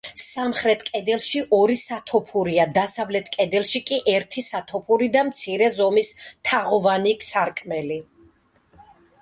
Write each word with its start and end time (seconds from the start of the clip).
სამხრეთ 0.19 0.79
კედელში 0.85 1.41
ორი 1.57 1.75
სათოფურია, 1.81 2.65
დასავლეთ 2.77 3.29
კედელში 3.37 3.81
კი, 3.91 3.99
ერთი 4.15 4.45
სათოფური 4.47 5.11
და 5.17 5.23
მცირე 5.29 5.71
ზომის 5.79 6.11
თაღოვანი 6.51 7.17
სარკმელი. 7.29 8.01